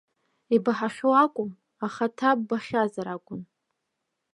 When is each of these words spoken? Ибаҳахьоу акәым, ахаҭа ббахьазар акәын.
Ибаҳахьоу 0.55 1.13
акәым, 1.23 1.51
ахаҭа 1.85 2.29
ббахьазар 2.39 3.07
акәын. 3.15 3.41